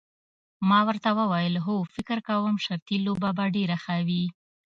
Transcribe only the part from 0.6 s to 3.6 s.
ما ورته وویل هو فکر کوم شرطي لوبه به